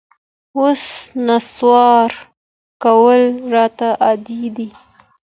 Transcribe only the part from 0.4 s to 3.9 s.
اوس نسوار کول راته